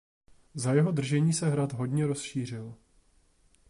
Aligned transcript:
Za 0.53 0.73
jeho 0.73 0.91
držení 0.91 1.33
se 1.33 1.49
hrad 1.49 1.73
hodně 1.73 2.07
rozšířil. 2.07 2.75